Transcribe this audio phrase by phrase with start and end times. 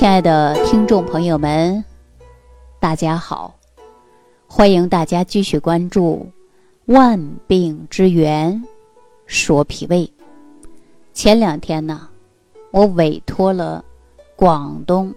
[0.00, 1.84] 亲爱的听众朋友们，
[2.78, 3.54] 大家好！
[4.46, 6.26] 欢迎大家继续关注
[6.94, 8.64] 《万病之源
[9.26, 10.06] 说脾胃》。
[11.12, 12.08] 前两天呢，
[12.70, 13.84] 我委托了
[14.36, 15.14] 广东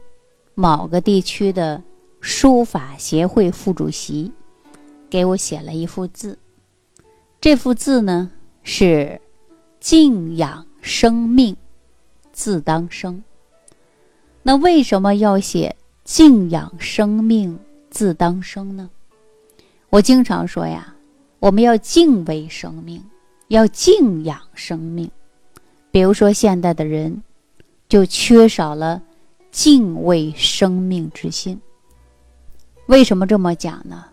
[0.53, 1.81] 某个地区的
[2.19, 4.29] 书法协会副主席
[5.09, 6.37] 给我写了一幅字。
[7.39, 8.29] 这幅字呢
[8.63, 9.21] 是
[9.79, 11.55] “静养生命，
[12.33, 13.23] 自当生”。
[14.45, 17.57] 那为什么要写“静养生命，
[17.89, 18.89] 自当生”呢？
[19.89, 20.93] 我经常说呀，
[21.39, 23.01] 我们要敬畏生命，
[23.47, 25.09] 要敬仰生命。
[25.91, 27.23] 比如说，现代的人
[27.87, 29.01] 就缺少了
[29.49, 31.59] 敬畏生命之心。
[32.87, 34.03] 为什么这么讲呢？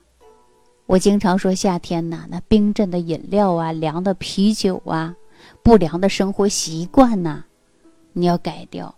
[0.87, 5.17] 我经常说，夏天呐，那冰镇的饮料啊，凉的啤酒啊，
[5.65, 7.43] 不良的生活习惯呐，
[8.13, 8.95] 你要改掉。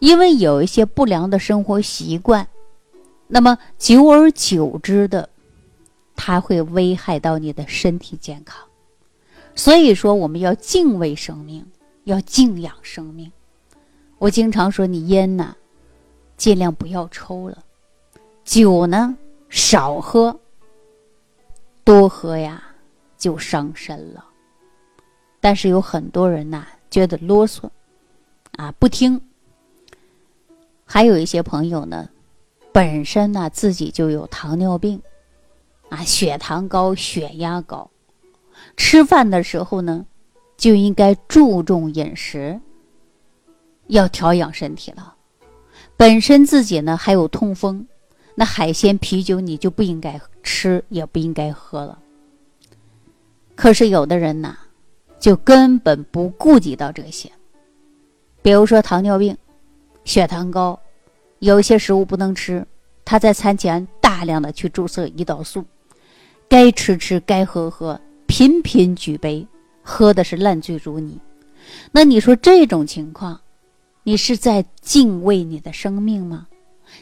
[0.00, 2.48] 因为有一些不良的生活习惯，
[3.28, 5.28] 那么久而久之的，
[6.16, 8.58] 它会危害到你的身体健康。
[9.54, 11.64] 所以说，我们要敬畏生命，
[12.04, 13.30] 要敬仰生命。
[14.18, 15.54] 我经常说，你烟呢，
[16.36, 17.58] 尽量不要抽了；
[18.42, 19.16] 酒呢，
[19.50, 20.34] 少喝；
[21.84, 22.62] 多喝呀，
[23.18, 24.24] 就伤身了。
[25.40, 27.68] 但是有很多人呐，觉得啰嗦，
[28.56, 29.20] 啊，不听。
[30.92, 32.08] 还有一些朋友呢，
[32.72, 35.00] 本身呢自己就有糖尿病，
[35.88, 37.88] 啊，血糖高、血压高，
[38.76, 40.04] 吃饭的时候呢，
[40.56, 42.60] 就应该注重饮食，
[43.86, 45.14] 要调养身体了。
[45.96, 47.86] 本身自己呢还有痛风，
[48.34, 52.00] 那海鲜、啤酒你就不应该吃，也不应该喝了。
[53.54, 54.56] 可是有的人呢，
[55.20, 57.30] 就根本不顾及到这些，
[58.42, 59.38] 比如说糖尿病。
[60.04, 60.78] 血糖高，
[61.38, 62.66] 有一些食物不能吃，
[63.04, 65.64] 他在餐前大量的去注射胰岛素，
[66.48, 69.46] 该吃吃，该喝喝，频频举杯，
[69.82, 71.18] 喝的是烂醉如泥。
[71.92, 73.40] 那你说这种情况，
[74.02, 76.46] 你是在敬畏你的生命吗？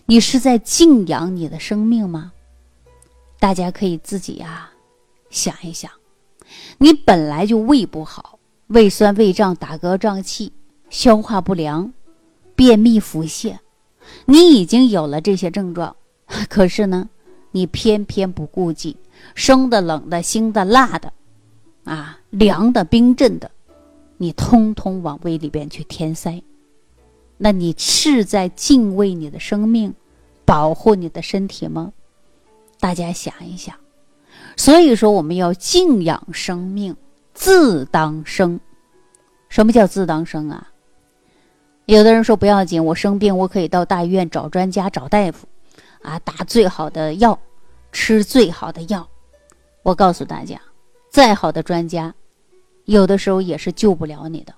[0.04, 2.32] 你是在敬仰你的生命吗？
[3.38, 4.68] 大家可以自己呀
[5.30, 5.90] 想一想，
[6.76, 10.52] 你本来就胃不好，胃酸、胃胀、打嗝、胀气、
[10.90, 11.90] 消化不良。
[12.58, 13.56] 便秘、腹泻，
[14.26, 15.94] 你已经有了这些症状，
[16.48, 17.08] 可是呢，
[17.52, 18.96] 你偏偏不顾忌，
[19.36, 21.12] 生的、冷的、腥的、辣的，
[21.84, 23.48] 啊，凉的、冰镇的，
[24.16, 26.42] 你通通往胃里边去填塞，
[27.36, 29.94] 那你是在敬畏你的生命，
[30.44, 31.92] 保护你的身体吗？
[32.80, 33.72] 大家想一想。
[34.56, 36.96] 所以说，我们要敬仰生命，
[37.34, 38.58] 自当生。
[39.48, 40.72] 什么叫自当生啊？
[41.88, 45.48] 有的人说不要紧，我生病我可以到大医院找专家找大夫，
[46.02, 47.38] 啊，打最好的药，
[47.92, 49.08] 吃最好的药。
[49.82, 50.60] 我告诉大家，
[51.08, 52.14] 再好的专家，
[52.84, 54.52] 有的时候也是救不了你的。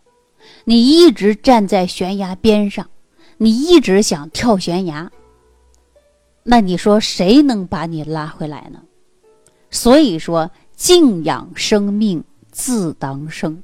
[0.65, 2.91] 你一直站在悬崖边上，
[3.37, 5.09] 你一直想跳悬崖，
[6.43, 8.83] 那你说谁能把你拉回来呢？
[9.71, 13.63] 所以说，敬仰生命，自当生。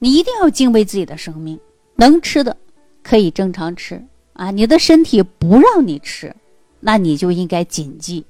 [0.00, 1.56] 你一定要敬畏自己的生命，
[1.94, 2.56] 能吃的。
[3.02, 4.02] 可以正常吃
[4.34, 6.34] 啊，你的身体不让你吃，
[6.80, 8.24] 那你就应该谨记，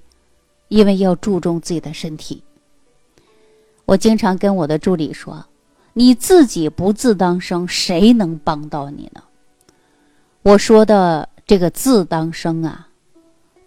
[0.69, 2.43] 因为要注重自己的身体。
[3.85, 5.45] 我经常跟我的助理说
[5.93, 9.23] ：“你自己不自当生，谁能帮到你呢？”
[10.43, 12.89] 我说的这个“自当生”啊，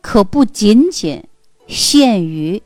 [0.01, 1.23] 可不仅仅
[1.67, 2.61] 限于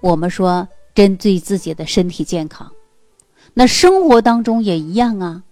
[0.00, 2.70] 我们说针对自己的身体健康，
[3.54, 5.42] 那生活当中也一样啊。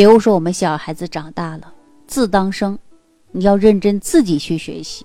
[0.00, 1.74] 比如说，我们小孩子长大了，
[2.06, 2.78] 自当生，
[3.32, 5.04] 你要认真自己去学习；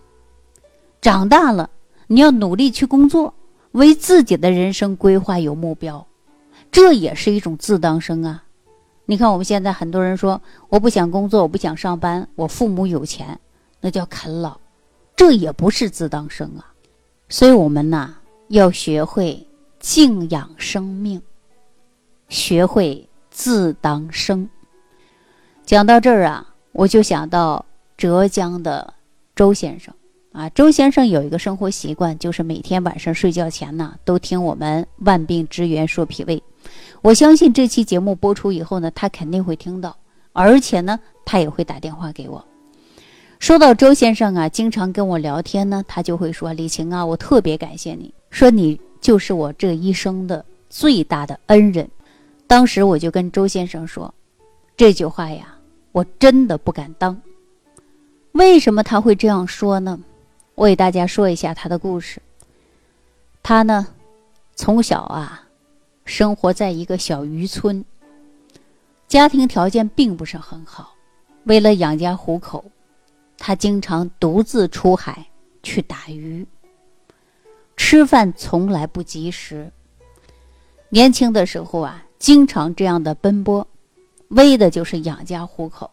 [1.01, 1.69] 长大了，
[2.07, 3.33] 你要努力去工作，
[3.73, 6.07] 为自己的人生规划有目标，
[6.71, 8.41] 这也是一种自当生啊。
[9.05, 13.37] 你看，我们现在很多人说，我不想工作，我不想上班，我父母有钱，
[13.81, 14.57] 那叫啃老，
[15.13, 16.71] 这也不是自当生啊。
[17.27, 18.15] 所以，我们呐，
[18.47, 19.45] 要学会
[19.77, 21.21] 敬仰生命，
[22.29, 24.47] 学会自当生。
[25.65, 27.65] 讲到这儿啊，我就想到
[27.97, 28.93] 浙江的
[29.35, 29.91] 周先生
[30.31, 30.47] 啊。
[30.49, 36.41] 周先生有一个生活习惯，就是每天晚上睡觉前呢，都听我们万病之源说脾胃。
[37.01, 39.97] 我相信这期节目播出以后呢，他肯定会听到，
[40.33, 42.45] 而且呢，他也会打电话给我。
[43.39, 51.89] 说到周先生啊，经常跟我聊天呢，他就会说：“李晴啊，我特别感谢你，说你就是我这一生的最大的恩人。”
[52.45, 54.13] 当时我就跟周先生说
[54.77, 55.54] 这句话呀。
[55.95, 57.21] 我真的不敢当，
[58.33, 59.97] 为什么他会这样说呢？
[60.53, 62.21] 我给大家说一下他的故事。
[63.41, 63.87] 他呢，
[64.57, 65.47] 从小啊，
[66.03, 67.85] 生活在一个小渔村，
[69.07, 70.93] 家庭条件并不是很好。
[71.45, 72.65] 为了养家糊口，
[73.37, 75.25] 他经常独自出海
[75.63, 76.45] 去打鱼，
[77.77, 79.71] 吃饭从来不及时。
[80.89, 83.65] 年轻的时候啊，经常这样的奔波，
[84.29, 85.91] 为的就是养家糊口。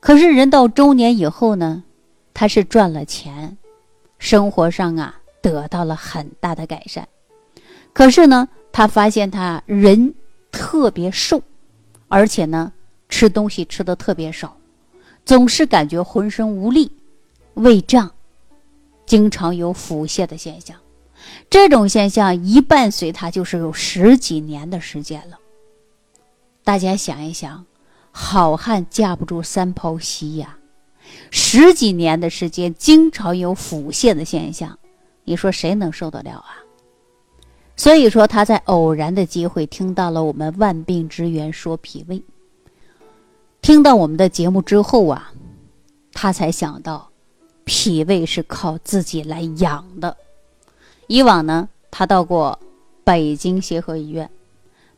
[0.00, 1.84] 可是人到中年以后呢，
[2.34, 3.56] 他是赚了钱，
[4.18, 7.08] 生活上啊得到了很大的改善。
[7.92, 10.14] 可是呢，他发现他人
[10.50, 11.40] 特别瘦，
[12.08, 12.72] 而且呢
[13.08, 14.56] 吃东西吃的特别少，
[15.24, 16.92] 总是感觉浑身无力、
[17.54, 18.10] 胃胀，
[19.06, 20.76] 经常有腹泻的现象。
[21.48, 25.38] 这种现象一伴随他就是有十几年的时间了。
[26.64, 27.64] 大家想一想。
[28.16, 30.56] 好汉架不住三泡稀呀，
[31.32, 34.78] 十几年的时间，经常有腹泻的现象，
[35.24, 36.62] 你说谁能受得了啊？
[37.74, 42.22] 所以说，他在偶然的机会听到了我们万病之源说脾胃，
[43.60, 45.32] 听到我们的节目之后啊，
[46.12, 47.10] 他才想到，
[47.64, 50.16] 脾胃是靠自己来养的。
[51.08, 52.56] 以往呢，他到过
[53.02, 54.30] 北京协和医院，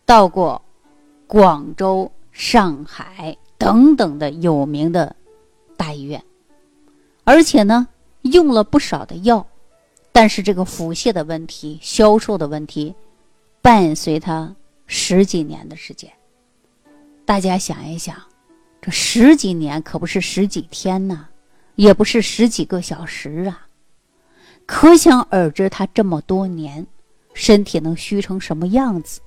[0.05, 0.61] 到过
[1.27, 2.11] 广州。
[2.39, 5.17] 上海等等的有名的
[5.75, 6.23] 大医院，
[7.25, 7.89] 而且呢
[8.21, 9.47] 用了不少的药，
[10.13, 12.95] 但是这个腹泻的问题、消瘦的问题，
[13.63, 14.55] 伴随他
[14.87, 16.13] 十几年的时间。
[17.25, 18.15] 大家想一想，
[18.83, 21.27] 这十几年可不是十几天呐，
[21.77, 23.67] 也不是十几个小时啊，
[24.67, 26.87] 可想而知他这么多年
[27.33, 29.23] 身体能虚成什么样子。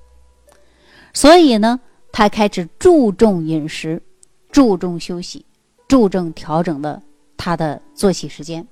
[1.12, 1.80] 所以呢。
[2.12, 4.02] 他开始注重饮食，
[4.50, 5.44] 注重休息，
[5.88, 7.00] 注重调整的
[7.36, 8.66] 他的作息时间，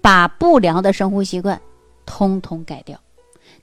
[0.00, 1.60] 把不良的生活习惯
[2.04, 3.00] 通通改掉。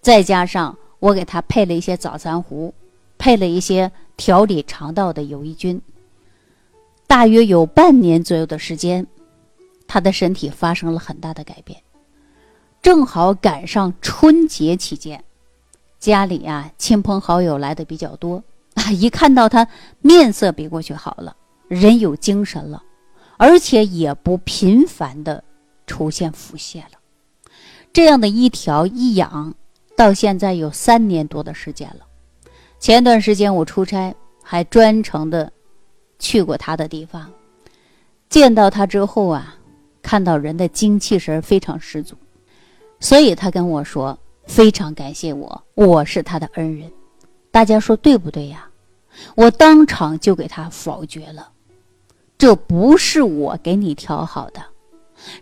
[0.02, 2.74] 再加上我给他配了一些早餐壶，
[3.18, 5.82] 配了一些调理肠道的有益菌。
[7.08, 9.06] 大约有半年左右的时间，
[9.88, 11.80] 他的身体发生了很大的改变。
[12.82, 15.24] 正好赶上春节期间，
[16.00, 18.44] 家里啊亲朋好友来的比较多。
[18.84, 18.92] 啊！
[18.92, 19.68] 一看到他
[20.02, 21.36] 面色比过去好了，
[21.68, 22.84] 人有精神了，
[23.38, 25.44] 而且也不频繁的
[25.88, 27.00] 出现腹泻了。
[27.94, 29.54] 这样的一调一养，
[29.96, 32.06] 到现在有三年多的时间了。
[32.80, 34.14] 前段时间我出差，
[34.44, 35.52] 还专程的
[36.20, 37.32] 去过他的地方，
[38.30, 39.56] 见到他之后啊，
[40.02, 42.16] 看到人的精气神非常十足，
[43.00, 46.92] 所以他跟我说非常感谢我，我是他的恩人。
[47.52, 48.68] 大家说对不对呀？
[49.36, 51.52] 我当场就给他否决了，
[52.38, 54.64] 这不是我给你调好的，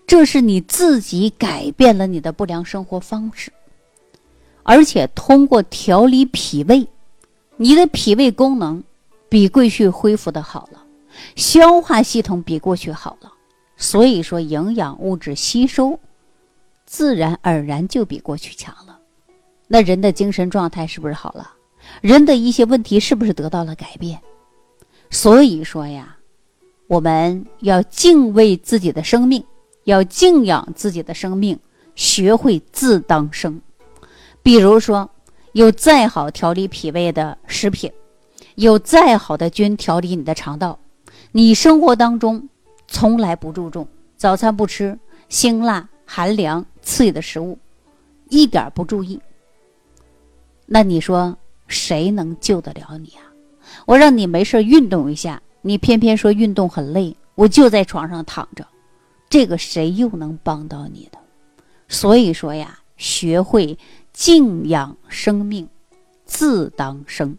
[0.05, 3.51] 这是你自己改变了你的不良生活方式，
[4.63, 6.87] 而且通过调理脾胃，
[7.57, 8.83] 你的脾胃功能
[9.29, 10.83] 比过去恢复的好了，
[11.35, 13.31] 消化系统比过去好了，
[13.77, 15.99] 所以说营养物质吸收
[16.85, 18.99] 自然而然就比过去强了，
[19.67, 21.53] 那人的精神状态是不是好了？
[21.99, 24.19] 人的一些问题是不是得到了改变？
[25.09, 26.15] 所以说呀，
[26.87, 29.43] 我们要敬畏自己的生命，
[29.83, 31.59] 要敬仰自己的生命，
[31.95, 33.61] 学会自当生。
[34.41, 35.09] 比如说，
[35.51, 37.91] 有再好调理脾胃的食品，
[38.55, 40.79] 有再好的菌调理你的肠道，
[41.33, 42.47] 你生活当中
[42.87, 47.59] 从来不注重早餐不吃辛辣、寒凉、刺激的食物，
[48.29, 49.19] 一点不注意，
[50.65, 51.37] 那你说？
[51.67, 53.23] 谁能救得了你啊？
[53.85, 58.65] 我让你没事运动一下，你偏偏说运动很累，我就在床上躺着，
[59.29, 61.17] 这个谁又能帮到你的？
[61.87, 63.77] 所以说呀，学会
[64.13, 65.67] 静养生命，
[66.25, 67.37] 自当生。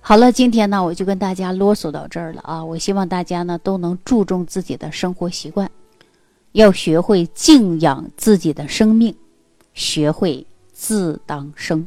[0.00, 2.62] 好了，今天呢，我就跟大家啰嗦到这儿了啊！
[2.62, 5.70] 我希望大家呢都能注重自己的生活习惯，
[6.52, 9.14] 要学会静养自己的生命，
[9.72, 11.86] 学会自当生。